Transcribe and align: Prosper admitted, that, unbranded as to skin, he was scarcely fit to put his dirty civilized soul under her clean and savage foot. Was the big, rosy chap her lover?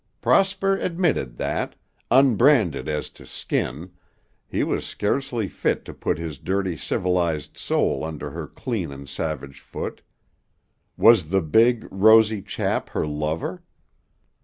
Prosper 0.19 0.77
admitted, 0.77 1.37
that, 1.37 1.75
unbranded 2.09 2.89
as 2.89 3.07
to 3.11 3.23
skin, 3.27 3.91
he 4.47 4.63
was 4.63 4.83
scarcely 4.83 5.47
fit 5.47 5.85
to 5.85 5.93
put 5.93 6.17
his 6.17 6.39
dirty 6.39 6.75
civilized 6.75 7.55
soul 7.55 8.03
under 8.03 8.31
her 8.31 8.47
clean 8.47 8.91
and 8.91 9.07
savage 9.07 9.59
foot. 9.59 10.01
Was 10.97 11.29
the 11.29 11.43
big, 11.43 11.87
rosy 11.91 12.41
chap 12.41 12.89
her 12.89 13.05
lover? 13.05 13.61